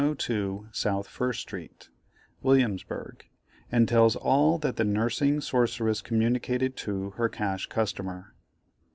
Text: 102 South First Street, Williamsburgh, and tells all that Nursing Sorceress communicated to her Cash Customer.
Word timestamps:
102 0.01 0.67
South 0.71 1.07
First 1.07 1.41
Street, 1.41 1.89
Williamsburgh, 2.41 3.23
and 3.71 3.87
tells 3.87 4.15
all 4.15 4.57
that 4.57 4.79
Nursing 4.79 5.41
Sorceress 5.41 6.01
communicated 6.01 6.75
to 6.77 7.11
her 7.11 7.29
Cash 7.29 7.67
Customer. 7.67 8.33